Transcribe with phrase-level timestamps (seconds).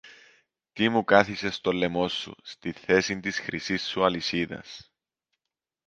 [0.73, 4.91] Τι μου κάθισες στο λαιμό σου, στη θέση της χρυσής σου αλυσίδας;